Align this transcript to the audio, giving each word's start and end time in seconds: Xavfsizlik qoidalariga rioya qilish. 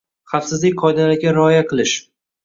Xavfsizlik 0.31 0.79
qoidalariga 0.83 1.33
rioya 1.35 1.59
qilish. 1.73 1.93